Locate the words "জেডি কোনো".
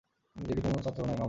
0.35-0.77